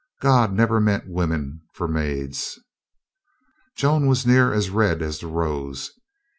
"God 0.19 0.51
never 0.51 0.79
meant 0.81 1.03
women 1.07 1.61
for 1.75 1.87
maids." 1.87 2.59
Joan 3.77 4.07
was 4.07 4.25
near 4.25 4.51
as 4.51 4.71
red 4.71 4.99
as 5.03 5.19
the 5.19 5.27
rose. 5.27 5.91